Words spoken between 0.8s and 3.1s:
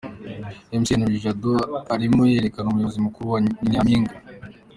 Henri Jado arimo yerekana umuyobozi